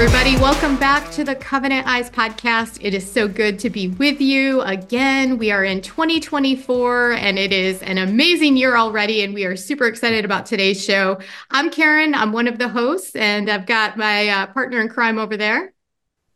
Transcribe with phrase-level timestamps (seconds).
[0.00, 0.36] everybody.
[0.36, 2.78] Welcome back to the Covenant Eyes podcast.
[2.80, 5.38] It is so good to be with you again.
[5.38, 9.24] We are in 2024 and it is an amazing year already.
[9.24, 11.18] And we are super excited about today's show.
[11.50, 12.14] I'm Karen.
[12.14, 15.74] I'm one of the hosts, and I've got my uh, partner in crime over there.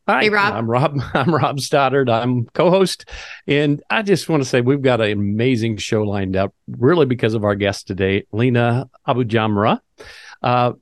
[0.09, 0.55] Hi, hey, Rob.
[0.55, 1.01] I'm Rob.
[1.15, 2.11] I'm Rob Stoddard.
[2.11, 3.09] I'm co-host,
[3.47, 7.35] and I just want to say we've got an amazing show lined up, really because
[7.35, 9.79] of our guest today, Lina Abujamra.
[10.43, 10.73] Uh,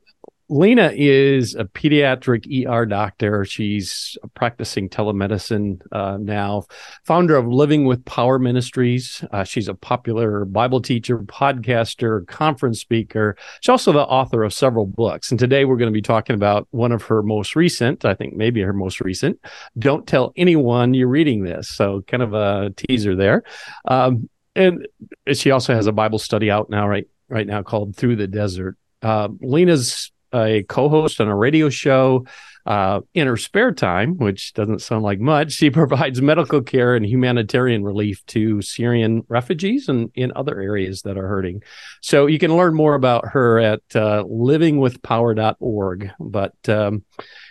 [0.51, 3.45] Lina is a pediatric ER doctor.
[3.45, 6.65] She's practicing telemedicine uh, now,
[7.05, 9.23] founder of Living with Power Ministries.
[9.31, 13.37] Uh, she's a popular Bible teacher, podcaster, conference speaker.
[13.61, 15.31] She's also the author of several books.
[15.31, 18.35] And today we're going to be talking about one of her most recent, I think
[18.35, 19.39] maybe her most recent,
[19.79, 21.69] Don't Tell Anyone You're Reading This.
[21.69, 23.43] So, kind of a teaser there.
[23.85, 24.85] Um, and
[25.31, 27.07] she also has a Bible study out now, right?
[27.29, 28.75] Right now, called Through the Desert.
[29.01, 32.25] Uh, Lina's a co-host on a radio show
[32.65, 35.51] uh, in her spare time, which doesn't sound like much.
[35.51, 41.17] She provides medical care and humanitarian relief to Syrian refugees and in other areas that
[41.17, 41.63] are hurting.
[42.01, 46.11] So you can learn more about her at uh, livingwithpower.org.
[46.19, 47.03] But um,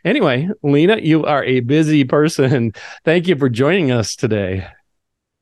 [0.05, 2.73] anyway, Lina, you are a busy person.
[3.05, 4.67] Thank you for joining us today.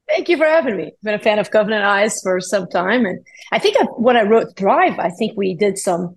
[0.08, 0.84] Thank you for having me.
[0.84, 4.16] I've been a fan of Covenant Eyes for some time, and I think I, when
[4.16, 6.16] I wrote Thrive, I think we did some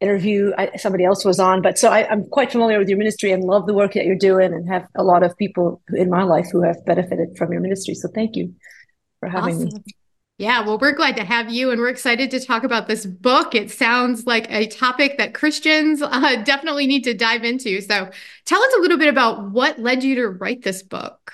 [0.00, 3.32] interview I, somebody else was on but so I, am quite familiar with your ministry
[3.32, 6.22] and love the work that you're doing and have a lot of people in my
[6.22, 8.54] life who have benefited from your ministry so thank you
[9.20, 9.82] for having awesome.
[9.86, 9.94] me
[10.38, 13.54] yeah, well, we're glad to have you, and we're excited to talk about this book.
[13.54, 17.80] It sounds like a topic that Christians uh, definitely need to dive into.
[17.80, 18.10] So,
[18.44, 21.32] tell us a little bit about what led you to write this book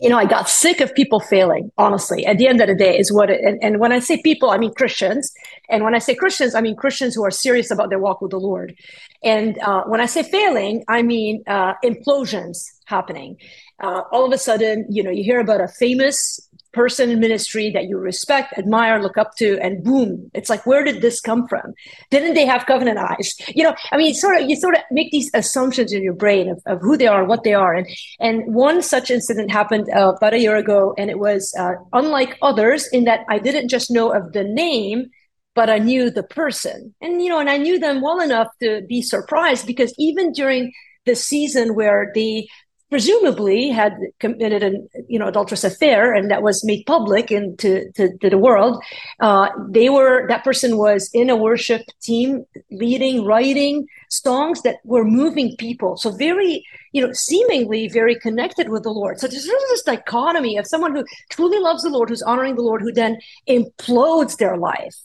[0.00, 2.98] you know, I got sick of people failing, honestly, at the end of the day,
[2.98, 5.32] is what it, and, and when I say people, I mean Christians.
[5.70, 8.32] And when I say Christians, I mean Christians who are serious about their walk with
[8.32, 8.76] the Lord.
[9.22, 13.36] And uh, when I say failing, I mean uh, implosions happening.
[13.80, 16.40] Uh, all of a sudden, you know, you hear about a famous
[16.74, 20.84] person in ministry that you respect, admire, look up to, and boom, it's like, where
[20.84, 21.74] did this come from?
[22.10, 23.34] Didn't they have covenant eyes?
[23.48, 26.48] You know, I mean, sort of, you sort of make these assumptions in your brain
[26.48, 27.86] of, of who they are, what they are, and
[28.20, 32.36] and one such incident happened uh, about a year ago, and it was uh, unlike
[32.42, 35.10] others in that I didn't just know of the name.
[35.54, 38.82] But I knew the person, and you know, and I knew them well enough to
[38.88, 40.72] be surprised because even during
[41.06, 42.48] the season where they
[42.94, 48.16] presumably had committed an you know adulterous affair and that was made public into to,
[48.18, 48.80] to the world.
[49.18, 53.84] Uh, they were that person was in a worship team leading writing
[54.16, 59.18] songs that were moving people so very you know seemingly very connected with the lord
[59.18, 62.80] so there's this dichotomy of someone who truly loves the lord who's honoring the lord
[62.80, 64.96] who then implodes their life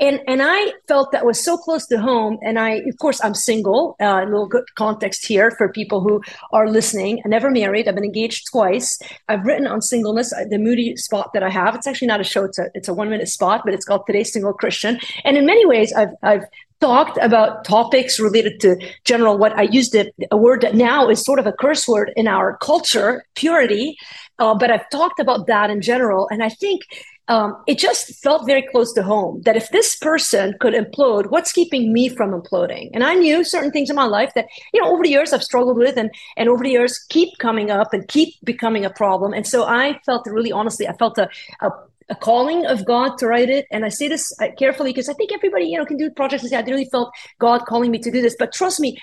[0.00, 2.38] and and I felt that was so close to home.
[2.42, 3.96] And I, of course, I'm single.
[4.00, 7.20] Uh, a little good context here for people who are listening.
[7.24, 7.88] I never married.
[7.88, 8.98] I've been engaged twice.
[9.28, 10.32] I've written on singleness.
[10.32, 11.74] Uh, the Moody spot that I have.
[11.74, 12.44] It's actually not a show.
[12.44, 14.98] It's a it's a one minute spot, but it's called Today's Single Christian.
[15.24, 16.44] And in many ways, I've I've
[16.82, 18.70] talked about topics related to
[19.04, 22.12] general what I used it, a word that now is sort of a curse word
[22.16, 23.96] in our culture, purity.
[24.38, 26.82] Uh, but I've talked about that in general, and I think
[27.28, 31.52] um, it just felt very close to home that if this person could implode, what's
[31.52, 32.90] keeping me from imploding?
[32.92, 35.44] And I knew certain things in my life that, you know, over the years I've
[35.44, 39.32] struggled with and, and over the years keep coming up and keep becoming a problem.
[39.32, 41.28] And so I felt really honestly, I felt a,
[41.60, 41.70] a
[42.08, 43.66] a calling of God to write it.
[43.70, 46.42] And I say this uh, carefully because I think everybody, you know, can do projects
[46.42, 48.36] and say, I really felt God calling me to do this.
[48.38, 48.98] But trust me,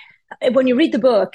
[0.51, 1.33] when you read the book,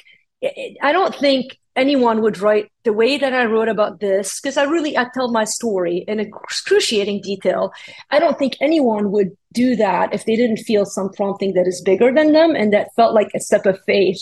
[0.83, 4.65] I don't think anyone would write the way that I wrote about this, because I
[4.65, 7.73] really I tell my story in excruciating detail.
[8.11, 11.83] I don't think anyone would do that if they didn't feel some prompting that is
[11.83, 14.21] bigger than them and that felt like a step of faith.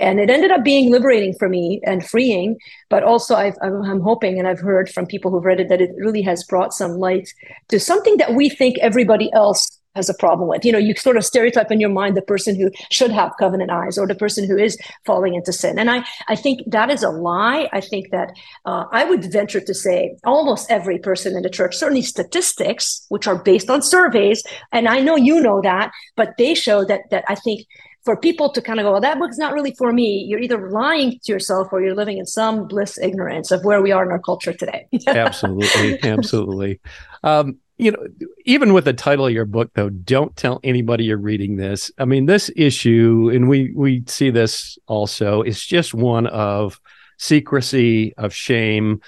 [0.00, 2.58] And it ended up being liberating for me and freeing.
[2.88, 5.90] But also, i am hoping, and I've heard from people who've read it, that it
[5.96, 7.28] really has brought some light
[7.68, 10.64] to something that we think everybody else has a problem with.
[10.64, 13.70] You know, you sort of stereotype in your mind the person who should have covenant
[13.70, 15.78] eyes or the person who is falling into sin.
[15.78, 17.68] And I, I think that is a lie.
[17.72, 18.32] I think that
[18.64, 23.26] uh, I would venture to say almost every person in the church, certainly statistics, which
[23.26, 24.42] are based on surveys,
[24.72, 27.66] and I know you know that, but they show that that I think
[28.04, 30.70] for people to kind of go, well, that book's not really for me, you're either
[30.70, 34.10] lying to yourself or you're living in some bliss ignorance of where we are in
[34.10, 34.86] our culture today.
[35.06, 36.02] absolutely.
[36.02, 36.80] Absolutely.
[37.22, 38.06] Um, you know,
[38.44, 41.90] even with the title of your book, though, don't tell anybody you're reading this.
[41.98, 46.78] I mean, this issue, and we we see this also, is just one of
[47.16, 49.00] secrecy, of shame.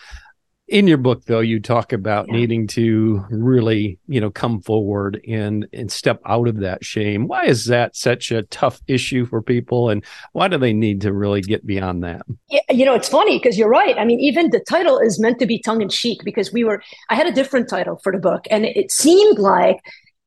[0.72, 2.34] In your book though you talk about yeah.
[2.34, 7.44] needing to really you know come forward and and step out of that shame why
[7.44, 10.02] is that such a tough issue for people and
[10.32, 13.58] why do they need to really get beyond that yeah, you know it's funny because
[13.58, 16.82] you're right i mean even the title is meant to be tongue-in-cheek because we were
[17.10, 19.78] i had a different title for the book and it seemed like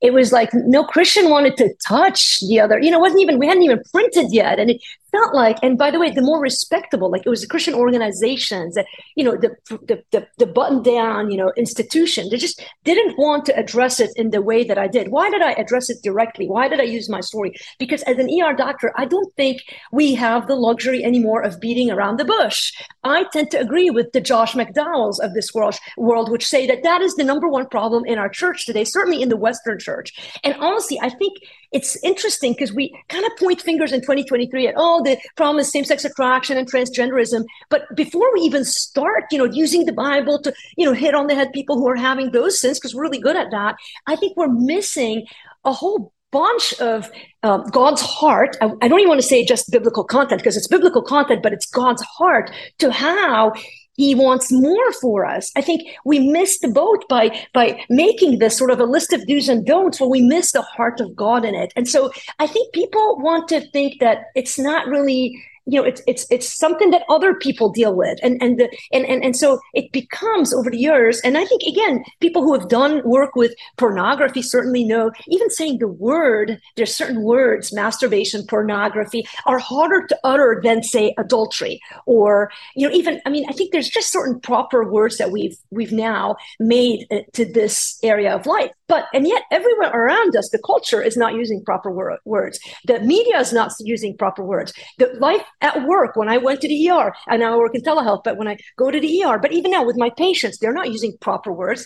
[0.01, 2.80] it was like no Christian wanted to touch the other.
[2.80, 4.81] You know, wasn't even we hadn't even printed yet, and it
[5.15, 5.57] felt like.
[5.63, 8.85] And by the way, the more respectable, like it was the Christian organizations that
[9.15, 12.29] you know the the the, the button down, you know, institution.
[12.29, 15.09] They just didn't want to address it in the way that I did.
[15.09, 16.47] Why did I address it directly?
[16.47, 17.53] Why did I use my story?
[17.79, 21.91] Because as an ER doctor, I don't think we have the luxury anymore of beating
[21.91, 22.73] around the bush.
[23.03, 26.83] I tend to agree with the Josh McDowells of this world, world which say that
[26.83, 30.13] that is the number one problem in our church today, certainly in the Western church.
[30.44, 31.38] And honestly, I think
[31.71, 35.71] it's interesting because we kind of point fingers in 2023 at oh the problem is
[35.71, 40.53] same-sex attraction and transgenderism but before we even start you know using the bible to
[40.77, 43.19] you know hit on the head people who are having those sins because we're really
[43.19, 43.75] good at that
[44.07, 45.25] i think we're missing
[45.63, 47.09] a whole bunch of
[47.43, 48.57] um, God's heart.
[48.61, 51.53] I, I, don't even want to say just biblical content because it's biblical content, but
[51.53, 53.53] it's God's heart to how
[53.95, 55.51] he wants more for us.
[55.56, 59.25] I think we missed the boat by by making this sort of a list of
[59.25, 61.74] do's and don'ts where we miss the heart of God in it.
[61.75, 66.01] And so I think people want to think that it's not really you know it's
[66.07, 68.19] it's it's something that other people deal with.
[68.23, 71.62] And and the, and, and and so it becomes over the years and i think
[71.63, 76.95] again people who have done work with pornography certainly know even saying the word there's
[76.95, 81.81] certain words masturbation pornography are harder to utter than say adultery.
[82.06, 85.57] Or you know even i mean i think there's just certain proper words that we've
[85.71, 88.71] we've now made uh, to this area of life.
[88.88, 92.59] But and yet everywhere around us the culture is not using proper wor- words.
[92.85, 94.73] The media is not using proper words.
[94.97, 97.13] The life at work when I went to the ER.
[97.27, 99.71] And now I work in telehealth, but when I go to the ER, but even
[99.71, 101.85] now with my patients, they're not using proper words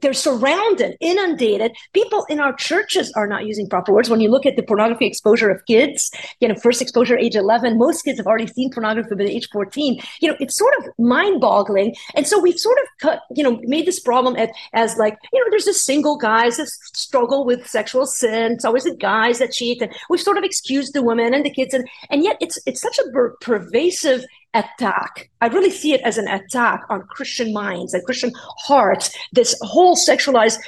[0.00, 1.72] they're surrounded, inundated.
[1.92, 4.08] People in our churches are not using proper words.
[4.08, 6.10] When you look at the pornography exposure of kids,
[6.40, 10.00] you know, first exposure age 11, most kids have already seen pornography by age 14.
[10.20, 11.94] You know, it's sort of mind boggling.
[12.14, 15.40] And so we've sort of cut, you know, made this problem as, as like, you
[15.40, 18.52] know, there's just single guys that struggle with sexual sin.
[18.52, 19.82] It's always the guys that cheat.
[19.82, 21.74] And we've sort of excused the women and the kids.
[21.74, 25.30] And, and yet it's, it's such a per- pervasive attack.
[25.40, 29.96] I really see it as an attack on Christian minds and Christian hearts, this whole
[29.96, 30.58] sexualized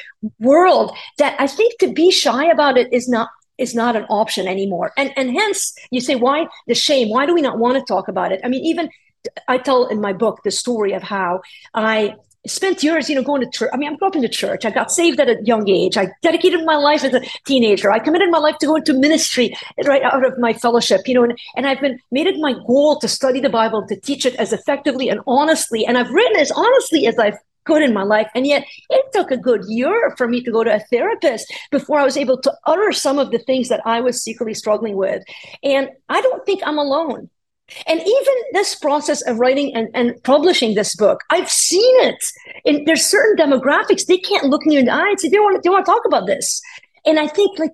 [0.41, 3.29] world that I think to be shy about it is not
[3.59, 4.93] is not an option anymore.
[4.99, 7.09] And and hence you say, why the shame?
[7.09, 8.41] Why do we not want to talk about it?
[8.45, 8.91] I mean, even
[9.49, 11.41] I tell in my book the story of how
[11.75, 12.15] I
[12.47, 13.71] spent years, you know, going to church.
[13.73, 14.65] I mean, I grew up in the church.
[14.65, 15.97] I got saved at a young age.
[15.97, 17.91] I dedicated my life as a teenager.
[17.91, 21.25] I committed my life to go into ministry right out of my fellowship, you know,
[21.25, 24.35] and, and I've been made it my goal to study the Bible, to teach it
[24.37, 25.87] as effectively and honestly.
[25.87, 28.29] And I've written as honestly as I've could in my life.
[28.35, 31.99] And yet it took a good year for me to go to a therapist before
[31.99, 35.23] I was able to utter some of the things that I was secretly struggling with.
[35.63, 37.29] And I don't think I'm alone.
[37.87, 42.25] And even this process of writing and, and publishing this book, I've seen it.
[42.65, 45.63] And there's certain demographics, they can't look me in the eye and say, they want,
[45.63, 46.61] they want to talk about this.
[47.05, 47.73] And I think like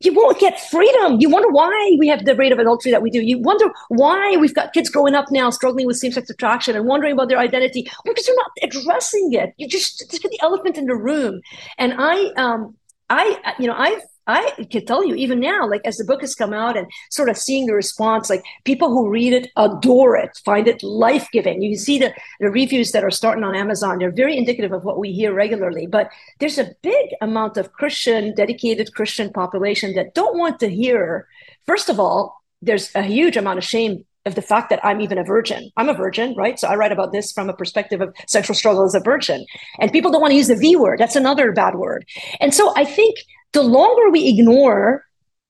[0.00, 1.18] you won't get freedom.
[1.20, 3.20] You wonder why we have the rate of adultery that we do.
[3.20, 7.12] You wonder why we've got kids growing up now struggling with same-sex attraction and wondering
[7.12, 9.52] about their identity because you're not addressing it.
[9.58, 11.42] You just just the elephant in the room.
[11.76, 12.76] And I um
[13.10, 16.34] I you know I've I can tell you, even now, like as the book has
[16.34, 20.30] come out and sort of seeing the response, like people who read it adore it,
[20.44, 21.62] find it life giving.
[21.62, 23.98] You can see the, the reviews that are starting on Amazon.
[23.98, 25.86] They're very indicative of what we hear regularly.
[25.86, 31.26] But there's a big amount of Christian, dedicated Christian population that don't want to hear,
[31.66, 35.18] first of all, there's a huge amount of shame of the fact that I'm even
[35.18, 35.70] a virgin.
[35.76, 36.58] I'm a virgin, right?
[36.58, 39.46] So I write about this from a perspective of sexual struggle as a virgin.
[39.78, 40.98] And people don't want to use the V word.
[40.98, 42.04] That's another bad word.
[42.38, 43.16] And so I think
[43.52, 45.04] the longer we ignore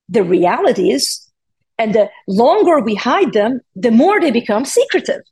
[0.08, 1.30] the realities
[1.78, 5.22] and the longer we hide them, the more they become secretive.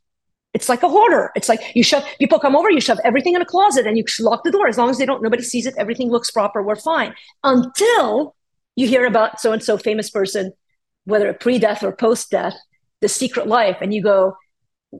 [0.53, 1.31] It's like a hoarder.
[1.35, 4.03] It's like you shove people come over, you shove everything in a closet and you
[4.19, 4.67] lock the door.
[4.67, 7.13] As long as they don't, nobody sees it, everything looks proper, we're fine.
[7.43, 8.35] Until
[8.75, 10.51] you hear about so and so famous person,
[11.05, 12.55] whether pre-death or post-death,
[13.01, 14.35] the secret life, and you go,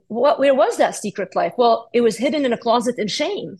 [0.06, 1.54] What where was that secret life?
[1.58, 3.58] Well, it was hidden in a closet in shame.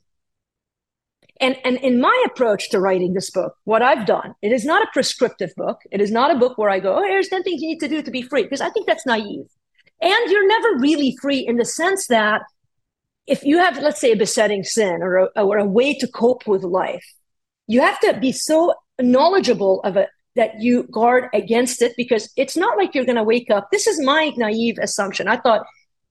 [1.40, 4.82] And, and in my approach to writing this book, what I've done, it is not
[4.82, 5.78] a prescriptive book.
[5.90, 7.88] It is not a book where I go, oh, here's 10 things you need to
[7.88, 9.46] do to be free, because I think that's naive.
[10.02, 12.42] And you're never really free in the sense that
[13.26, 16.46] if you have, let's say, a besetting sin or a, or a way to cope
[16.46, 17.04] with life,
[17.66, 22.56] you have to be so knowledgeable of it that you guard against it because it's
[22.56, 23.68] not like you're going to wake up.
[23.70, 25.28] This is my naive assumption.
[25.28, 25.66] I thought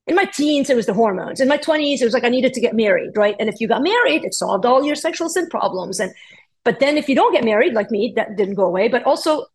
[0.10, 1.40] In my teens, it was the hormones.
[1.40, 3.36] In my 20s, it was like I needed to get married, right?
[3.40, 6.00] And if you got married, it solved all your sexual sin problems.
[6.00, 6.12] And
[6.64, 8.88] but then if you don't get married, like me, that didn't go away.
[8.88, 9.46] But also,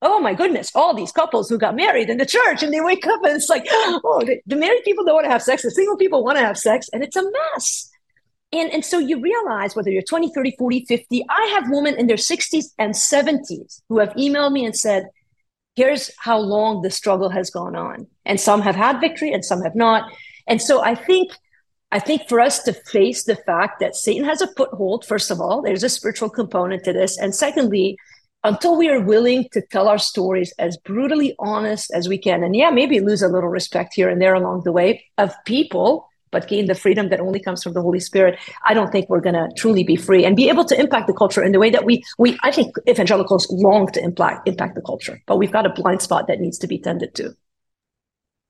[0.00, 3.06] oh my goodness, all these couples who got married in the church and they wake
[3.06, 5.62] up and it's like, oh, the, married people don't want to have sex.
[5.62, 7.90] The single people want to have sex, and it's a mess.
[8.52, 12.06] And, and so you realize whether you're 20, 30, 40, 50, I have women in
[12.06, 15.08] their 60s and 70s who have emailed me and said,
[15.76, 18.06] here's how long the struggle has gone on.
[18.24, 20.10] And some have had victory and some have not.
[20.46, 21.32] And so I think
[21.92, 25.40] I think for us to face the fact that Satan has a foothold, first of
[25.40, 27.18] all, there's a spiritual component to this.
[27.18, 27.96] And secondly,
[28.44, 32.54] until we are willing to tell our stories as brutally honest as we can, and
[32.54, 36.48] yeah, maybe lose a little respect here and there along the way of people, but
[36.48, 39.34] gain the freedom that only comes from the Holy Spirit, I don't think we're going
[39.34, 41.84] to truly be free and be able to impact the culture in the way that
[41.84, 45.70] we, we I think evangelicals long to impact, impact the culture, but we've got a
[45.70, 47.34] blind spot that needs to be tended to.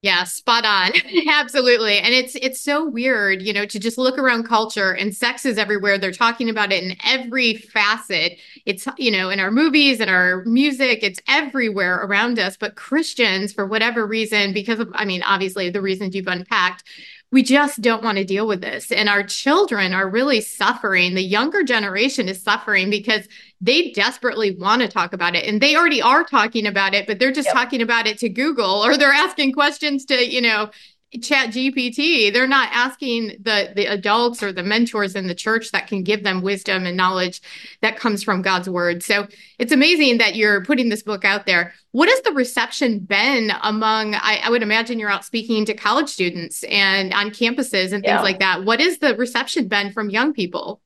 [0.02, 0.92] Yeah, spot on.
[1.28, 1.98] Absolutely.
[1.98, 5.58] And it's it's so weird, you know, to just look around culture and sex is
[5.58, 5.98] everywhere.
[5.98, 8.38] They're talking about it in every facet.
[8.64, 12.56] It's, you know, in our movies and our music, it's everywhere around us.
[12.56, 16.84] But Christians, for whatever reason, because of I mean, obviously the reasons you've unpacked,
[17.32, 18.90] we just don't want to deal with this.
[18.90, 21.14] And our children are really suffering.
[21.14, 23.28] The younger generation is suffering because
[23.60, 25.44] they desperately want to talk about it.
[25.46, 27.54] And they already are talking about it, but they're just yep.
[27.54, 30.70] talking about it to Google or they're asking questions to, you know,
[31.18, 35.88] chat gpt they're not asking the the adults or the mentors in the church that
[35.88, 37.40] can give them wisdom and knowledge
[37.80, 39.02] that comes from god's word.
[39.02, 39.26] So
[39.58, 41.74] it's amazing that you're putting this book out there.
[41.92, 46.08] What has the reception been among i, I would imagine you're out speaking to college
[46.08, 48.22] students and on campuses and things yeah.
[48.22, 48.64] like that.
[48.64, 50.80] What is the reception been from young people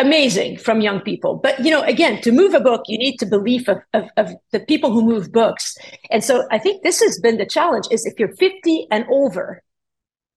[0.00, 1.36] amazing from young people.
[1.36, 4.32] But you know, again, to move a book, you need to believe of, of, of,
[4.52, 5.76] the people who move books.
[6.10, 9.62] And so I think this has been the challenge is if you're 50 and over,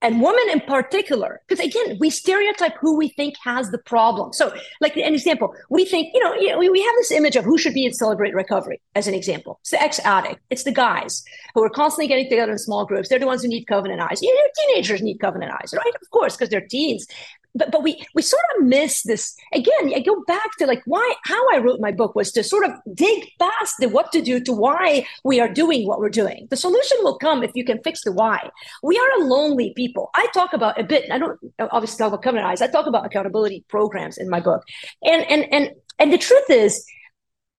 [0.01, 4.33] and women in particular, because again, we stereotype who we think has the problem.
[4.33, 7.45] So, like an example, we think, you know, you know, we have this image of
[7.45, 9.59] who should be in celebrate recovery as an example.
[9.61, 13.09] It's the ex-addict, it's the guys who are constantly getting together in small groups.
[13.09, 14.21] They're the ones who need covenant eyes.
[14.21, 15.93] You know, teenagers need covenant eyes, right?
[16.01, 17.05] Of course, because they're teens
[17.55, 19.93] but but we we sort of miss this again.
[19.93, 22.71] I go back to like why how I wrote my book was to sort of
[22.93, 26.47] dig past the what to do to why we are doing what we're doing.
[26.49, 28.49] The solution will come if you can fix the why.
[28.83, 30.09] We are a lonely people.
[30.15, 31.11] I talk about a bit.
[31.11, 32.61] I don't obviously talk about covenant eyes.
[32.61, 34.63] I talk about accountability programs in my book,
[35.03, 36.85] and and and and the truth is,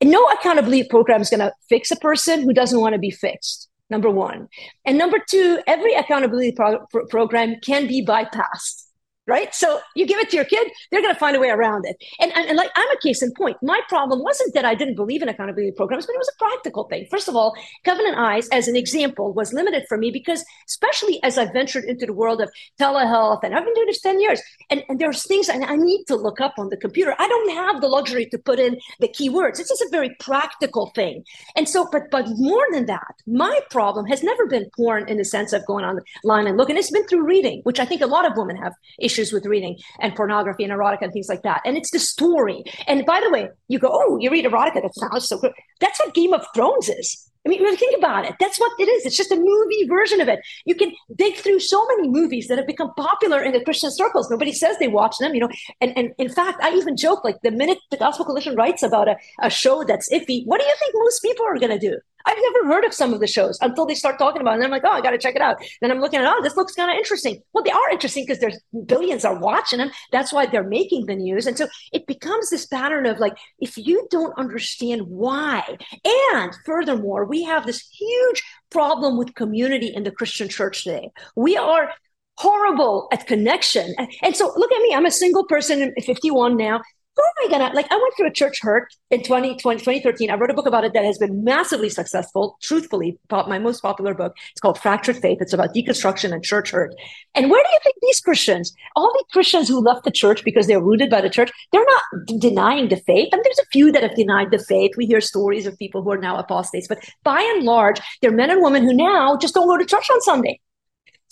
[0.02, 3.68] no accountability program is going to fix a person who doesn't want to be fixed
[3.90, 4.48] number one.
[4.86, 8.81] And number two, every accountability pro- pro- program can be bypassed
[9.26, 9.54] right?
[9.54, 11.96] So you give it to your kid, they're going to find a way around it.
[12.20, 13.56] And, and, and, like I'm a case in point.
[13.62, 16.84] My problem wasn't that I didn't believe in accountability programs, but it was a practical
[16.88, 17.06] thing.
[17.10, 21.38] First of all, Covenant Eyes, as an example, was limited for me because, especially as
[21.38, 22.50] I ventured into the world of
[22.80, 26.04] telehealth, and I've been doing this 10 years, and, and there's things I, I need
[26.06, 27.14] to look up on the computer.
[27.18, 29.60] I don't have the luxury to put in the keywords.
[29.60, 31.24] It's just a very practical thing.
[31.56, 35.24] And so, but but more than that, my problem has never been porn in the
[35.24, 36.76] sense of going online and looking.
[36.76, 39.78] It's been through reading, which I think a lot of women have issues with reading
[40.00, 41.62] and pornography and erotica and things like that.
[41.64, 42.64] And it's the story.
[42.86, 44.82] And by the way, you go, oh, you read erotica.
[44.82, 45.52] That sounds so good.
[45.80, 47.28] That's what Game of Thrones is.
[47.44, 48.34] I mean, really think about it.
[48.38, 49.04] That's what it is.
[49.04, 50.38] It's just a movie version of it.
[50.64, 54.30] You can dig through so many movies that have become popular in the Christian circles.
[54.30, 55.48] Nobody says they watch them, you know.
[55.80, 59.08] And and in fact, I even joke like the minute the Gospel Coalition writes about
[59.08, 61.98] a, a show that's iffy, what do you think most people are going to do?
[62.26, 64.54] I've never heard of some of the shows until they start talking about it.
[64.56, 65.56] And I'm like, oh, I got to check it out.
[65.80, 67.42] Then I'm looking at, oh, this looks kind of interesting.
[67.52, 69.90] Well, they are interesting because there's billions are watching them.
[70.10, 71.46] That's why they're making the news.
[71.46, 77.24] And so it becomes this pattern of like, if you don't understand why, and furthermore,
[77.24, 81.10] we have this huge problem with community in the Christian church today.
[81.36, 81.92] We are
[82.38, 83.94] horrible at connection.
[84.22, 86.80] And so look at me, I'm a single person, 51 now
[87.18, 87.92] Oh who am I gonna like?
[87.92, 90.30] I went through a church hurt in 2020, 2013.
[90.30, 92.56] I wrote a book about it that has been massively successful.
[92.62, 94.34] Truthfully, my most popular book.
[94.52, 95.38] It's called Fractured Faith.
[95.40, 96.94] It's about deconstruction and church hurt.
[97.34, 100.66] And where do you think these Christians, all the Christians who left the church because
[100.66, 103.28] they're rooted by the church, they're not d- denying the faith.
[103.32, 104.92] I mean, there's a few that have denied the faith.
[104.96, 108.50] We hear stories of people who are now apostates, but by and large, they're men
[108.50, 110.60] and women who now just don't go to church on Sunday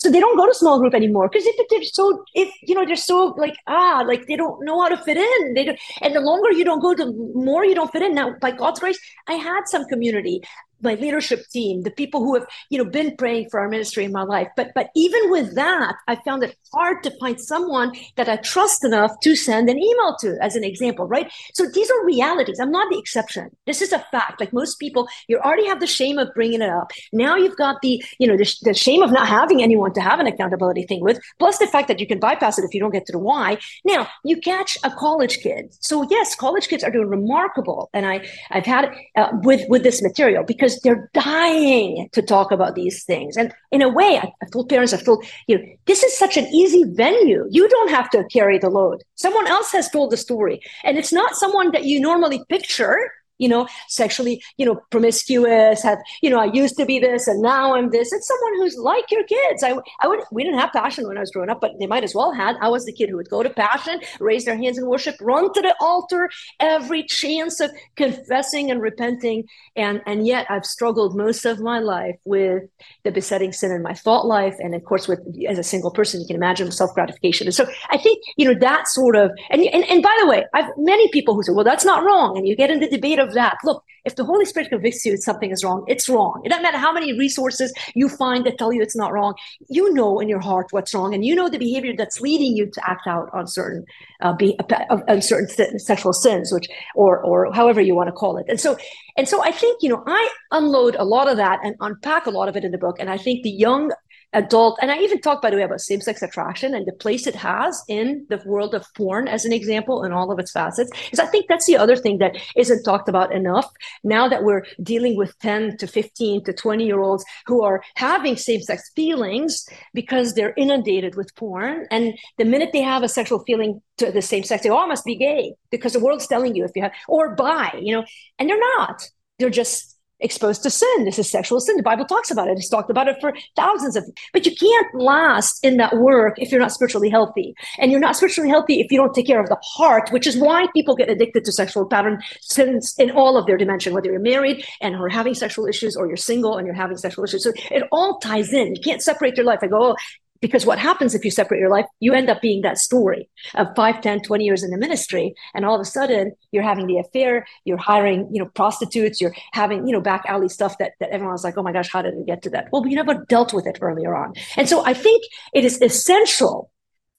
[0.01, 2.83] so they don't go to small group anymore because if they're so if you know
[2.85, 5.53] they're so like ah like they don't know how to fit in.
[5.53, 8.15] They don't and the longer you don't go the more you don't fit in.
[8.15, 10.41] Now by god's grace i had some community
[10.83, 14.11] my leadership team, the people who have, you know, been praying for our ministry in
[14.11, 14.47] my life.
[14.55, 18.83] But but even with that, I found it hard to find someone that I trust
[18.83, 21.31] enough to send an email to, as an example, right?
[21.53, 22.59] So these are realities.
[22.59, 23.49] I'm not the exception.
[23.65, 24.39] This is a fact.
[24.39, 26.91] Like most people, you already have the shame of bringing it up.
[27.13, 30.19] Now you've got the, you know, the, the shame of not having anyone to have
[30.19, 32.91] an accountability thing with, plus the fact that you can bypass it if you don't
[32.91, 33.57] get to the why.
[33.85, 35.73] Now you catch a college kid.
[35.79, 40.01] So yes, college kids are doing remarkable, and I I've had uh, with with this
[40.01, 43.37] material because they're dying to talk about these things.
[43.37, 46.37] And in a way, I, I've told parents, I've told you know, this is such
[46.37, 47.45] an easy venue.
[47.49, 49.03] You don't have to carry the load.
[49.15, 53.49] Someone else has told the story, and it's not someone that you normally picture you
[53.49, 57.75] know, sexually, you know, promiscuous, have, you know, I used to be this and now
[57.75, 58.13] I'm this.
[58.13, 59.63] It's someone who's like your kids.
[59.63, 62.03] I, I would, we didn't have passion when I was growing up, but they might
[62.03, 62.55] as well had.
[62.61, 65.51] I was the kid who would go to passion, raise their hands in worship, run
[65.53, 66.29] to the altar
[66.59, 69.45] every chance of confessing and repenting.
[69.75, 72.63] And, and yet I've struggled most of my life with
[73.03, 74.55] the besetting sin in my thought life.
[74.59, 75.19] And of course, with,
[75.49, 77.47] as a single person, you can imagine self gratification.
[77.47, 80.45] And so I think, you know, that sort of, and, and, and by the way,
[80.53, 82.37] I've many people who say, well, that's not wrong.
[82.37, 83.57] And you get in the debate of that.
[83.63, 86.41] Look, if the Holy Spirit convicts you that something is wrong, it's wrong.
[86.43, 89.35] It doesn't matter how many resources you find that tell you it's not wrong.
[89.69, 92.65] You know in your heart what's wrong, and you know the behavior that's leading you
[92.65, 93.85] to act out on certain
[94.21, 98.37] uh, be, uh, on certain sexual sins, which or or however you want to call
[98.37, 98.45] it.
[98.49, 98.77] And so
[99.17, 102.31] and so I think you know I unload a lot of that and unpack a
[102.31, 102.97] lot of it in the book.
[102.99, 103.91] And I think the young
[104.33, 107.35] adult and i even talk by the way about same-sex attraction and the place it
[107.35, 110.91] has in the world of porn as an example in all of its facets.
[111.11, 113.69] Is i think that's the other thing that isn't talked about enough.
[114.03, 118.37] Now that we're dealing with 10 to 15 to 20 year olds who are having
[118.37, 123.81] same-sex feelings because they're inundated with porn and the minute they have a sexual feeling
[123.97, 126.71] to the same sex they all must be gay because the world's telling you if
[126.75, 128.05] you have or bi you know
[128.39, 129.03] and they're not.
[129.39, 131.05] They're just exposed to sin.
[131.05, 131.77] This is sexual sin.
[131.77, 132.57] The Bible talks about it.
[132.57, 134.05] It's talked about it for thousands of.
[134.33, 138.15] But you can't last in that work if you're not spiritually healthy, and you're not
[138.15, 141.09] spiritually healthy if you don't take care of the heart, which is why people get
[141.09, 143.93] addicted to sexual pattern sins in all of their dimension.
[143.93, 147.25] Whether you're married and are having sexual issues, or you're single and you're having sexual
[147.25, 148.75] issues, so it all ties in.
[148.75, 149.59] You can't separate your life.
[149.61, 149.95] I go, oh,
[150.41, 153.67] because what happens if you separate your life you end up being that story of
[153.75, 156.97] 5 10 20 years in the ministry and all of a sudden you're having the
[156.97, 161.09] affair you're hiring you know prostitutes you're having you know back alley stuff that, that
[161.09, 163.53] everyone's like oh my gosh how did it get to that well we never dealt
[163.53, 165.23] with it earlier on and so i think
[165.53, 166.71] it is essential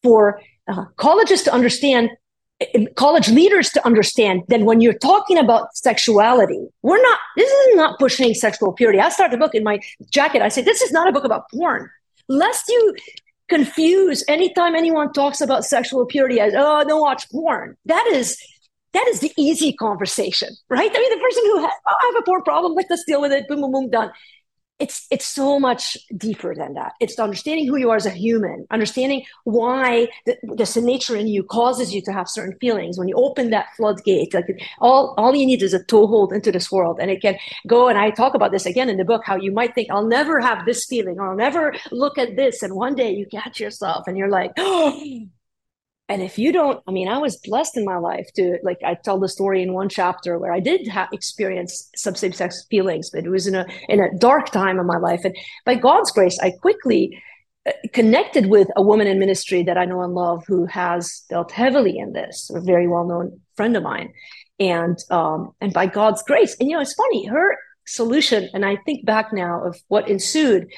[0.03, 2.11] for uh, colleges to understand
[2.95, 7.99] college leaders to understand that when you're talking about sexuality, we're not, this is not
[7.99, 9.01] pushing sexual purity.
[9.01, 9.81] I start the book in my
[10.11, 10.43] jacket.
[10.43, 11.91] I say, this is not a book about porn
[12.29, 12.95] lest you
[13.49, 17.77] confuse anytime anyone talks about sexual purity as oh don't watch porn.
[17.85, 18.39] That is
[18.93, 20.91] that is the easy conversation right?
[20.91, 23.33] I mean the person who has oh, i have a porn problem let's deal with
[23.33, 24.11] it boom boom boom done
[24.83, 26.93] it's it's so much deeper than that.
[27.01, 31.43] It's understanding who you are as a human understanding why the, the nature in you
[31.45, 32.99] causes you to have certain feelings.
[32.99, 34.47] When you open that floodgate like
[34.81, 36.99] all all you need is a toehold into this world.
[37.01, 39.53] And it can go and i talk about this again in the book how you
[39.53, 42.95] might think i'll never have this feeling or i'll never look at this and one
[42.95, 45.27] day you catch yourself and you're like oh
[46.13, 48.95] and if you don't i mean i was blessed in my life to like i
[48.95, 53.25] tell the story in one chapter where i did have experience some same-sex feelings but
[53.25, 55.21] it was in a in a dark time in my life.
[55.25, 57.21] And by god's grace i quickly
[57.67, 61.51] uh, connected with a woman in ministry that i know and love who has dealt
[61.51, 64.13] heavily in this a very well-known friend of mine.
[64.61, 68.77] And um and by god's grace and you know it's funny her solution and i
[68.85, 70.69] think back now of what ensued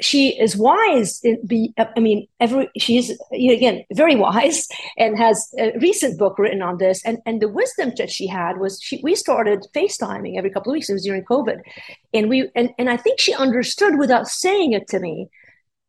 [0.00, 6.18] she is wise be i mean every she's again very wise and has a recent
[6.18, 7.04] book written on this.
[7.04, 10.74] And and the wisdom that she had was she we started facetiming every couple of
[10.74, 10.88] weeks.
[10.88, 11.60] It was during covid.
[12.12, 15.28] And we and, and i think she understood without saying it to me.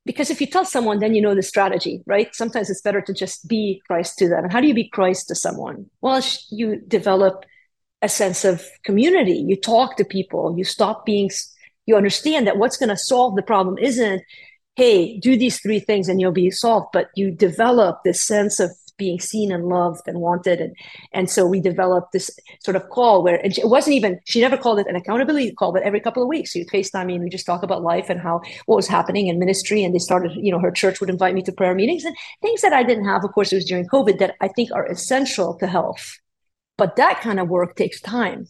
[0.06, 2.34] Because if you tell someone then you know the strategy right?
[2.34, 4.46] Sometimes it's better to just be christ to them.
[4.46, 5.90] And how do you be christ to someone?
[6.02, 7.46] Well you develop
[8.02, 9.44] a sense of community.
[9.48, 10.56] You talk to people.
[10.58, 11.30] You stop being
[11.86, 14.22] you understand that what's going to solve the problem isn't
[14.76, 18.72] hey do these three things and you'll be solved but you develop this sense of
[18.98, 20.62] being seen and loved and wanted.
[20.62, 20.76] And
[21.12, 22.32] and so we developed this
[22.64, 25.84] sort of call where it wasn't even she never called it an accountability call but
[25.84, 28.42] every couple of weeks you'd facetime me and we just talk about life and how
[28.66, 31.42] what was happening in ministry and they started you know her church would invite me
[31.42, 33.24] to prayer meetings and things that i didn't have.
[33.24, 36.20] Of course it was during covid that i think are essential to health
[36.78, 38.48] but that kind of work takes time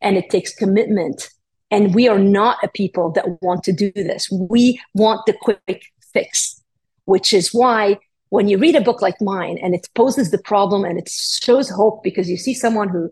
[0.00, 1.30] and it takes commitment
[1.70, 4.30] and we are not a people that want to do this.
[4.30, 6.62] We want the quick fix,
[7.04, 7.98] which is why
[8.30, 11.70] when you read a book like mine and it poses the problem and it shows
[11.70, 13.10] hope because you see someone who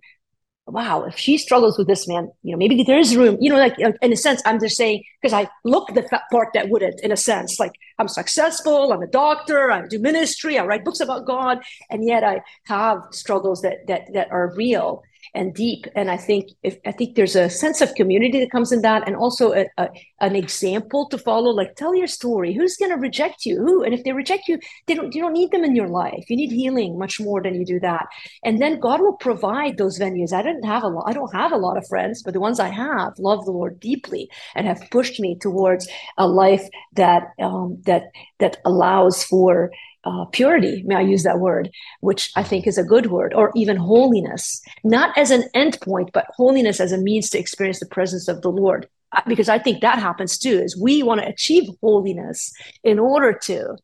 [0.67, 3.59] wow, if she struggles with this man, you know, maybe there is room, you know,
[3.59, 7.13] like in a sense, I'm just saying, because I look the part that wouldn't, in
[7.13, 11.27] a sense, like I'm successful, I'm a doctor, I do ministry, I write books about
[11.27, 11.59] God,
[11.91, 15.03] and yet I have struggles that that that are real
[15.35, 15.87] and deep.
[15.95, 19.07] And I think if I think there's a sense of community that comes in that,
[19.07, 19.89] and also a, a,
[20.21, 21.51] an example to follow.
[21.51, 22.55] Like, tell your story.
[22.55, 23.57] Who's going to reject you?
[23.57, 23.83] Who?
[23.83, 25.15] And if they reject you, they don't.
[25.15, 26.25] You don't need them in your life.
[26.29, 28.07] You need healing much more than you do that.
[28.45, 30.33] And then God will provide those venues.
[30.33, 31.05] I didn't have a lot.
[31.09, 33.81] I don't have a lot of friends, but the ones I have love the Lord
[33.81, 38.05] deeply and have pushed me towards a life that um, that
[38.39, 39.71] that allows for
[40.05, 43.53] uh, purity, may I use that word, which I think is a good word, or
[43.55, 48.29] even holiness, not as an endpoint, but holiness as a means to experience the presence
[48.29, 48.89] of the Lord.
[49.29, 53.77] Because I think that happens too, is we want to achieve holiness in order to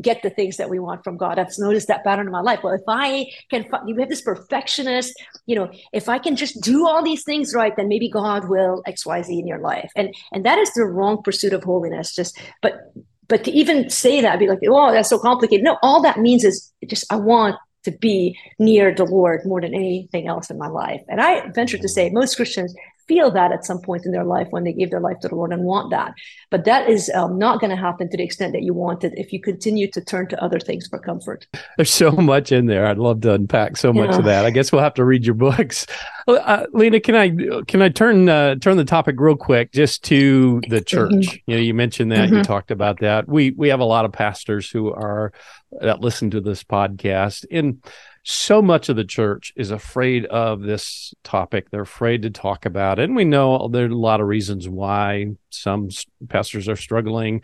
[0.00, 1.38] get the things that we want from God.
[1.38, 2.60] I've noticed that pattern in my life.
[2.62, 5.12] Well, if I can, you have this perfectionist,
[5.44, 8.82] you know, if I can just do all these things right, then maybe God will
[8.86, 9.90] X, Y, Z in your life.
[9.94, 12.14] And and that is the wrong pursuit of holiness.
[12.14, 12.92] Just, but
[13.28, 15.64] but to even say that, I'd be like, oh, that's so complicated.
[15.64, 19.74] No, all that means is just I want to be near the Lord more than
[19.74, 21.02] anything else in my life.
[21.08, 22.74] And I venture to say most Christians
[23.08, 25.34] feel that at some point in their life when they gave their life to the
[25.34, 26.12] Lord and want that.
[26.50, 29.14] But that is um, not going to happen to the extent that you want it
[29.16, 31.46] if you continue to turn to other things for comfort.
[31.76, 32.86] There's so much in there.
[32.86, 34.18] I'd love to unpack so much yeah.
[34.18, 34.44] of that.
[34.44, 35.86] I guess we'll have to read your books.
[36.28, 37.30] Uh, Lina, can I
[37.62, 40.84] can I turn uh, turn the topic real quick just to the mm-hmm.
[40.84, 41.10] church?
[41.10, 41.50] Mm-hmm.
[41.50, 42.36] You know, you mentioned that mm-hmm.
[42.36, 43.26] you talked about that.
[43.26, 45.32] We we have a lot of pastors who are
[45.80, 47.82] that listen to this podcast and
[48.30, 51.70] so much of the church is afraid of this topic.
[51.70, 53.04] They're afraid to talk about it.
[53.04, 55.88] And we know there are a lot of reasons why some
[56.28, 57.42] pastors are struggling.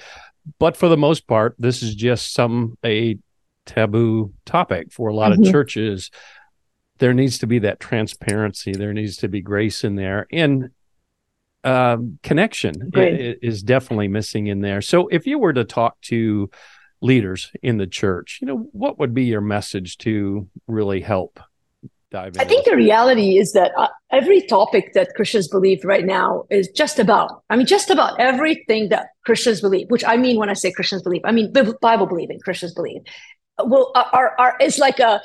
[0.58, 3.16] But for the most part, this is just some a
[3.64, 5.44] taboo topic for a lot mm-hmm.
[5.44, 6.10] of churches.
[6.98, 8.72] There needs to be that transparency.
[8.72, 10.26] There needs to be grace in there.
[10.30, 10.68] And
[11.64, 14.82] um, connection is definitely missing in there.
[14.82, 16.50] So if you were to talk to
[17.04, 21.38] leaders in the church, you know, what would be your message to really help
[22.10, 22.40] dive in?
[22.40, 26.66] I think the reality is that uh, every topic that Christians believe right now is
[26.68, 30.54] just about, I mean, just about everything that Christians believe, which I mean when I
[30.54, 33.02] say Christians believe, I mean Bible believing Christians believe,
[33.58, 35.20] will are, are is like a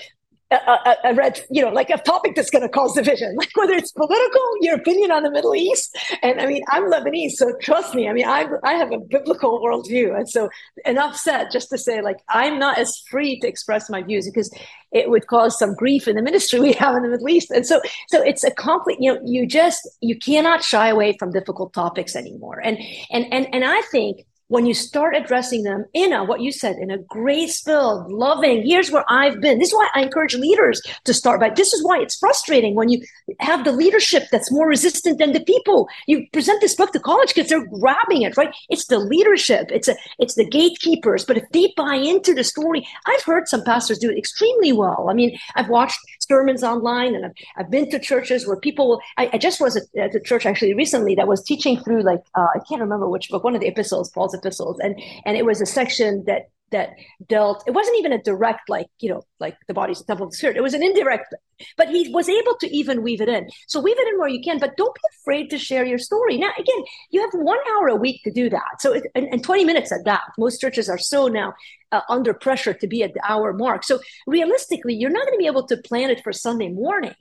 [0.51, 3.73] a, a, red, you know, like a topic that's going to cause division, like whether
[3.73, 5.97] it's political, your opinion on the Middle East.
[6.23, 8.09] And I mean, I'm Lebanese, so trust me.
[8.09, 10.49] I mean, I I have a biblical worldview, and so
[10.85, 11.49] enough said.
[11.51, 14.51] Just to say, like, I'm not as free to express my views because
[14.91, 17.51] it would cause some grief in the ministry we have in the Middle East.
[17.51, 18.97] And so, so it's a complete.
[18.99, 22.59] You know, you just you cannot shy away from difficult topics anymore.
[22.63, 22.77] And
[23.11, 26.75] and and and I think when you start addressing them in a what you said
[26.77, 29.59] in a grace filled loving here's where i've been.
[29.59, 32.89] This is why i encourage leaders to start by this is why it's frustrating when
[32.89, 33.01] you
[33.39, 35.87] have the leadership that's more resistant than the people.
[36.07, 38.53] You present this book to college kids they're grabbing it right?
[38.69, 39.67] It's the leadership.
[39.71, 41.25] It's a it's the gatekeepers.
[41.25, 45.07] But if they buy into the story i've heard some pastors do it extremely well.
[45.09, 49.29] I mean i've watched sermons online and I've, I've been to churches where people I,
[49.33, 52.47] I just was at, at a church actually recently that was teaching through like uh,
[52.55, 54.79] I can't remember which book one of the epistles Paul's epistles.
[54.79, 56.91] And and it was a section that that
[57.27, 60.31] dealt it wasn't even a direct like you know like the body's the temple of
[60.31, 60.57] the spirit.
[60.57, 61.33] It was an indirect
[61.77, 63.49] but he was able to even weave it in.
[63.67, 66.37] So weave it in where you can but don't be afraid to share your story.
[66.37, 68.79] Now again you have one hour a week to do that.
[68.79, 70.21] So it, and, and 20 minutes at that.
[70.37, 71.53] Most churches are so now
[71.91, 73.83] uh, under pressure to be at the hour mark.
[73.83, 77.13] So realistically you're not going to be able to plan it for sunday morning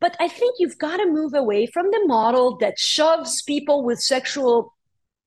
[0.00, 4.00] but i think you've got to move away from the model that shoves people with
[4.00, 4.74] sexual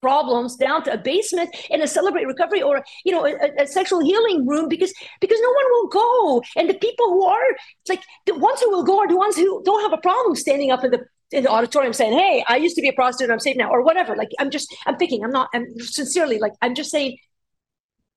[0.04, 4.02] problems down to a basement in a celebrate recovery or you know a, a, sexual
[4.10, 6.44] healing room because because no one will go.
[6.58, 7.50] And the people who are
[7.88, 10.72] like the ones who will go are the ones who don't have a problem standing
[10.72, 13.32] up in the in the auditorium saying hey i used to be a prostitute.
[13.32, 14.16] I'm safe now or whatever.
[14.22, 17.18] Like i'm just i'm thinking i'm not i'm sincerely like i'm just saying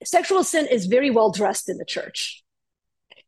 [0.04, 2.42] sexual sin is very well dressed in the church.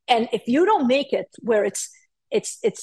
[0.07, 1.90] And if you don't make it where it's
[2.31, 2.83] it's it's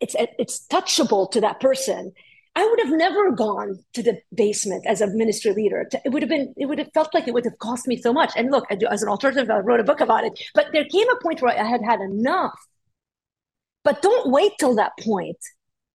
[0.00, 2.12] it's it's touchable to that person
[2.56, 5.88] I would have never gone to the basement as a ministry leader.
[6.04, 8.12] It would have been, it would have felt like it would have cost me so
[8.12, 8.32] much.
[8.36, 10.32] And look, as an alternative, I wrote a book about it.
[10.54, 12.54] But there came a point where I had had enough.
[13.82, 15.38] But don't wait till that point.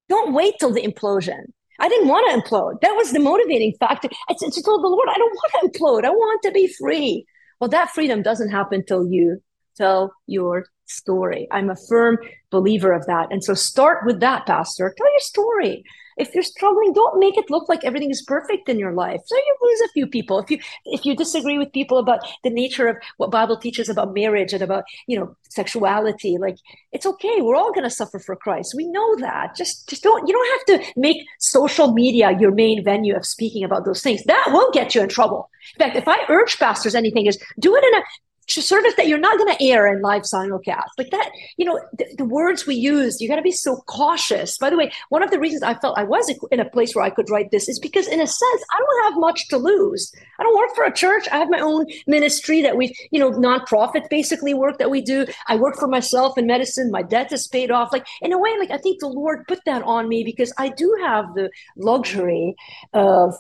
[0.10, 1.46] Don't wait till the implosion.
[1.80, 2.82] I didn't want to implode.
[2.82, 4.10] That was the motivating factor.
[4.28, 6.06] I, I told the Lord, I don't want to implode.
[6.06, 7.26] I want to be free.
[7.60, 9.42] Well, that freedom doesn't happen till you
[9.78, 11.48] tell your story.
[11.52, 12.18] I'm a firm
[12.50, 13.32] believer of that.
[13.32, 14.94] And so start with that, Pastor.
[14.98, 15.84] Tell your story.
[16.20, 19.22] If you're struggling, don't make it look like everything is perfect in your life.
[19.26, 20.40] So you lose a few people.
[20.40, 24.14] If you if you disagree with people about the nature of what Bible teaches about
[24.14, 26.58] marriage and about, you know, sexuality, like
[26.92, 27.42] it's okay.
[27.42, 28.74] We're all gonna suffer for Christ.
[28.76, 29.56] We know that.
[29.56, 33.64] Just just don't you don't have to make social media your main venue of speaking
[33.64, 34.24] about those things.
[34.26, 35.50] That will get you in trouble.
[35.76, 38.04] In fact, if I urge pastors anything is do it in a
[38.50, 42.06] service that you're not going to air in live simulcast like that you know the,
[42.18, 44.58] the words we use you got to be so cautious.
[44.58, 47.06] By the way one of the reasons i felt i was in a place where
[47.06, 50.12] i could write this is because in a sense i don't have much to lose.
[50.40, 51.28] I don't work for a church.
[51.32, 55.26] I have my own ministry that we you know nonprofit basically work that we do.
[55.48, 56.92] I work for myself in medicine.
[56.92, 57.92] My debt is paid off.
[57.92, 60.70] Like in a way like i think the lord put that on me because i
[60.70, 62.56] do have the luxury
[62.94, 63.34] of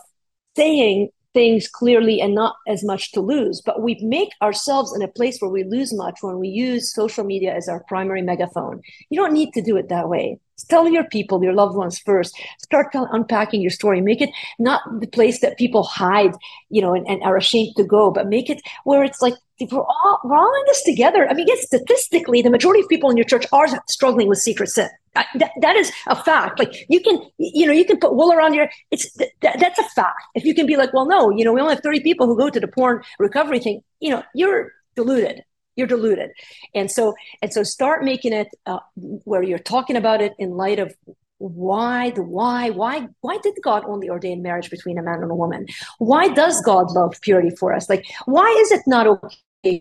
[0.56, 3.61] saying things clearly and not as much to lose.
[3.65, 7.23] But we make ourselves in a place where we lose much when we use social
[7.23, 8.81] media as our primary megaphone.
[9.09, 10.39] You don't need to do it that way.
[10.63, 12.38] Tell your people, your loved ones first.
[12.60, 14.02] Start unpacking your story.
[14.02, 16.34] Make it not the place that people hide,
[16.69, 19.36] you know, and, and are ashamed to go, but make it where it's like
[19.72, 21.28] we're all we're all in this together.
[21.30, 24.69] I mean, yes, statistically, the majority of people in your church are struggling with secret
[24.69, 26.60] sin that, that is a fact.
[26.60, 28.69] Like you can, you know, you can put wool around your.
[28.91, 30.22] It's that, that's a fact.
[30.36, 32.38] If you can be like, well, no, you know, we only have thirty people who
[32.38, 33.84] go to the porn recovery thing.
[34.00, 35.43] You know, you're deluded.
[35.79, 36.31] You're deluded,
[36.75, 40.79] and so and so start making it uh, where you're talking about it in light
[40.79, 40.93] of
[41.39, 45.35] why the why why why did god only ordain marriage between a man and a
[45.35, 45.65] woman?
[45.97, 47.89] Why does god love purity for us?
[47.89, 49.37] Like why is it not okay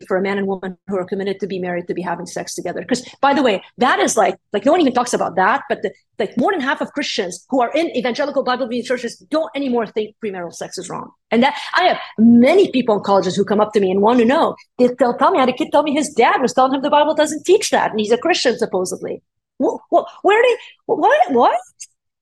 [0.07, 2.55] for a man and woman who are committed to be married to be having sex
[2.55, 2.81] together.
[2.81, 5.83] Because by the way that is like like no one even talks about that but
[5.83, 9.51] the, like more than half of christians who are in evangelical bible believing churches don't
[9.55, 11.11] anymore think premarital sex is wrong.
[11.31, 14.19] And that i have many people in colleges who come up to me and want
[14.19, 16.53] to know they, they'll tell me I had a kid tell me his dad was
[16.53, 19.23] telling him the bible doesn't teach that and he's a christian supposedly.
[19.59, 21.59] What, what, where did what what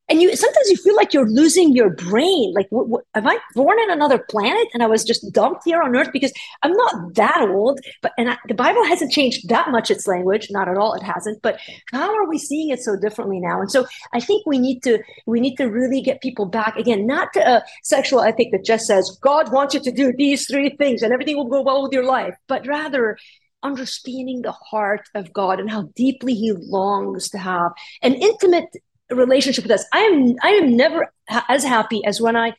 [0.09, 2.53] and you sometimes you feel like you're losing your brain.
[2.55, 5.83] Like what, what, am i born in another planet and i was just dumped here
[5.83, 6.11] on earth?
[6.13, 10.07] Because i'm not that old but and I, the bible hasn't changed that much its
[10.07, 11.59] language not at all it hasn't but
[11.93, 13.61] how are we seeing it so differently now?
[13.61, 17.07] And so i think we need to we need to really get people back again
[17.07, 20.71] not to a sexual ethic that just says god wants you to do these three
[20.77, 23.17] things and everything will go well with your life but rather
[23.63, 28.69] understanding the heart of God and how deeply He longs to have an intimate
[29.11, 29.85] relationship with us.
[29.93, 32.53] I am I am never ha- as happy as when I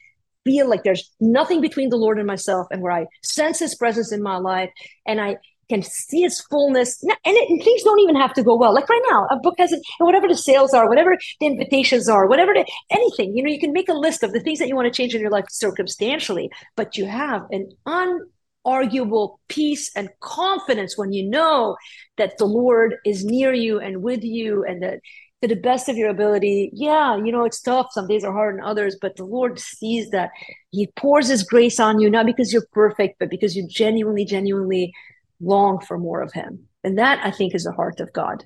[0.46, 4.12] feel like there's nothing between the Lord and myself, and where I sense His presence
[4.12, 4.72] in my life,
[5.06, 5.38] and I
[5.70, 7.04] can see His fullness.
[7.04, 8.74] And, it, and things don't even have to go well.
[8.74, 12.54] Like right now, a book hasn't, whatever the sales are, whatever the invitations are, whatever
[12.54, 13.36] the, anything.
[13.36, 15.14] You know, you can make a list of the things that you want to change
[15.14, 18.22] in your life circumstantially, but you have an un
[18.68, 21.78] arguable peace and confidence when you know
[22.18, 25.00] that the Lord is near you and with you and that
[25.41, 26.71] to the best of your ability.
[26.73, 27.88] Yeah, you know, it's tough.
[27.91, 30.32] Some days are harder than others, but the Lord sees that
[30.71, 34.93] He pours His grace on you, not because you're perfect, but because you genuinely, genuinely
[35.39, 36.67] long for more of Him.
[36.84, 38.45] And that I think is the heart of God.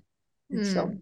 [0.54, 0.66] Mm.
[0.74, 0.96] So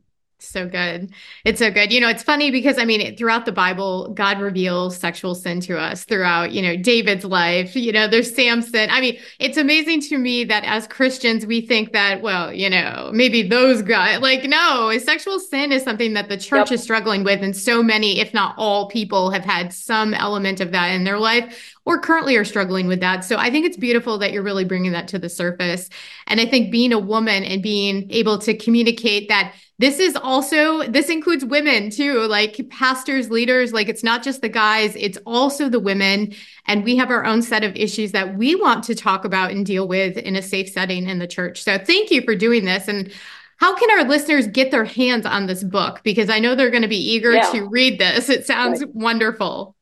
[0.48, 1.12] so good.
[1.44, 1.92] It's so good.
[1.92, 5.78] You know, it's funny because I mean, throughout the Bible, God reveals sexual sin to
[5.78, 7.76] us throughout, you know, David's life.
[7.76, 8.90] You know, there's Samson.
[8.90, 13.12] I mean, it's amazing to me that as Christians, we think that, well, you know,
[13.14, 16.80] maybe those guys, like, no, sexual sin is something that the church yep.
[16.80, 17.42] is struggling with.
[17.42, 21.20] And so many, if not all people, have had some element of that in their
[21.20, 23.26] life or currently are struggling with that.
[23.26, 25.90] So I think it's beautiful that you're really bringing that to the surface.
[26.28, 30.84] And I think being a woman and being able to communicate that this is also
[30.84, 35.70] this includes women too like pastors leaders like it's not just the guys it's also
[35.70, 39.24] the women and we have our own set of issues that we want to talk
[39.24, 42.36] about and deal with in a safe setting in the church so thank you for
[42.36, 43.10] doing this and
[43.56, 46.82] how can our listeners get their hands on this book because i know they're going
[46.82, 47.50] to be eager yeah.
[47.50, 48.94] to read this it sounds right.
[48.94, 49.78] wonderful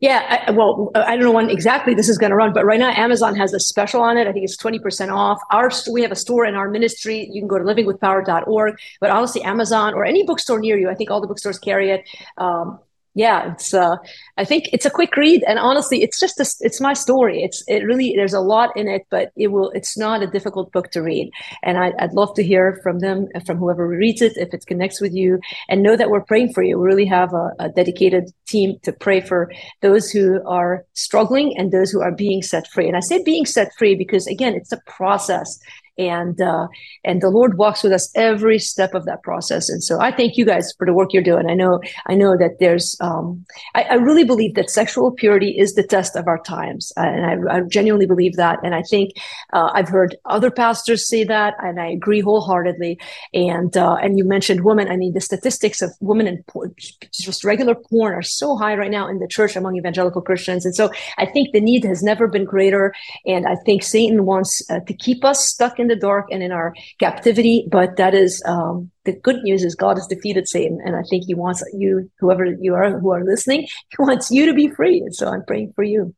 [0.00, 2.78] yeah, I, well, I don't know when exactly this is going to run, but right
[2.78, 4.26] now Amazon has a special on it.
[4.26, 5.40] I think it's 20% off.
[5.50, 7.28] Our we have a store in our ministry.
[7.30, 11.10] You can go to livingwithpower.org, but honestly, Amazon or any bookstore near you, I think
[11.10, 12.08] all the bookstores carry it.
[12.38, 12.80] Um,
[13.14, 13.96] yeah, it's uh,
[14.38, 17.42] I think it's a quick read, and honestly, it's just a, it's my story.
[17.42, 20.72] It's it really there's a lot in it, but it will it's not a difficult
[20.72, 21.30] book to read,
[21.62, 25.00] and I, would love to hear from them, from whoever reads it, if it connects
[25.00, 26.78] with you, and know that we're praying for you.
[26.78, 31.70] We really have a, a dedicated team to pray for those who are struggling and
[31.70, 32.88] those who are being set free.
[32.88, 35.58] And I say being set free because again, it's a process.
[35.98, 36.68] And uh,
[37.04, 39.68] and the Lord walks with us every step of that process.
[39.68, 41.48] And so I thank you guys for the work you're doing.
[41.48, 45.74] I know I know that there's um, I, I, really believe that sexual purity is
[45.74, 48.58] the test of our times, uh, and I, I, genuinely believe that.
[48.62, 49.12] And I think
[49.52, 52.98] uh, I've heard other pastors say that, and I agree wholeheartedly.
[53.34, 54.88] And uh, and you mentioned women.
[54.88, 56.74] I mean, the statistics of women in porn,
[57.12, 60.64] just regular porn are so high right now in the church among evangelical Christians.
[60.64, 62.94] And so I think the need has never been greater.
[63.26, 66.52] And I think Satan wants uh, to keep us stuck in the dark and in
[66.52, 67.66] our captivity.
[67.70, 70.80] But that is um, the good news is God has defeated Satan.
[70.84, 74.46] And I think he wants you, whoever you are who are listening, he wants you
[74.46, 75.00] to be free.
[75.00, 76.14] And so I'm praying for you.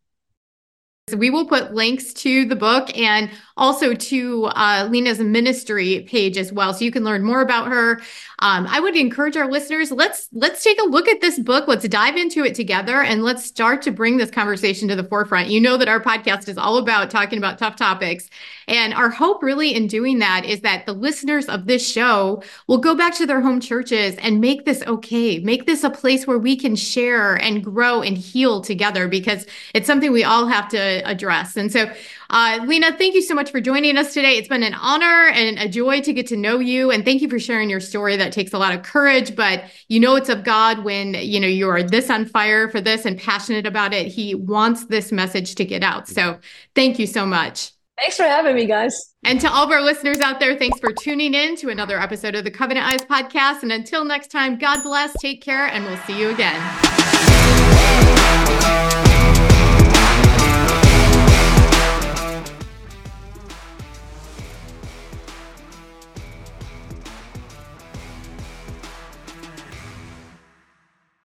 [1.09, 6.37] So we will put links to the book and also to uh, Lina's ministry page
[6.37, 8.01] as well, so you can learn more about her.
[8.41, 11.69] Um, I would encourage our listeners let's let's take a look at this book.
[11.69, 15.49] Let's dive into it together, and let's start to bring this conversation to the forefront.
[15.49, 18.29] You know that our podcast is all about talking about tough topics,
[18.67, 22.79] and our hope really in doing that is that the listeners of this show will
[22.79, 26.39] go back to their home churches and make this okay, make this a place where
[26.39, 30.79] we can share and grow and heal together because it's something we all have to
[31.09, 31.57] address.
[31.57, 31.91] And so,
[32.35, 34.37] uh, Lina, thank you so much for joining us today.
[34.37, 36.91] It's been an honor and a joy to get to know you.
[36.91, 38.17] And thank you for sharing your story.
[38.17, 41.47] That takes a lot of courage, but you know it's of God when you know
[41.47, 44.09] you are this on fire for this and passionate about it.
[44.09, 46.09] He wants this message to get out.
[46.09, 46.41] So
[46.75, 47.71] thank you so much.
[47.97, 49.15] Thanks for having me, guys.
[49.23, 52.35] And to all of our listeners out there, thanks for tuning in to another episode
[52.35, 53.63] of the Covenant Eyes podcast.
[53.63, 56.61] And until next time, God bless, take care, and we'll see you again.